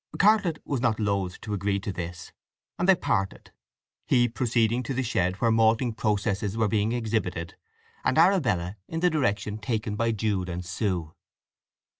Cartlett 0.17 0.57
was 0.65 0.81
not 0.81 0.99
loath 0.99 1.39
to 1.41 1.53
agree 1.53 1.79
to 1.79 1.91
this, 1.91 2.31
and 2.79 2.89
they 2.89 2.95
parted—he 2.95 4.29
proceeding 4.29 4.81
to 4.81 4.95
the 4.95 5.03
shed 5.03 5.35
where 5.35 5.51
malting 5.51 5.93
processes 5.93 6.57
were 6.57 6.67
being 6.67 6.91
exhibited, 6.91 7.55
and 8.03 8.17
Arabella 8.17 8.77
in 8.87 9.01
the 9.01 9.11
direction 9.11 9.59
taken 9.59 9.95
by 9.95 10.11
Jude 10.11 10.49
and 10.49 10.65
Sue. 10.65 11.13